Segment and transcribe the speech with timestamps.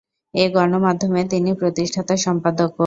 [0.33, 2.79] এ গণমাধ্যমের তিনি প্রতিষ্ঠাতা সম্পাদকও।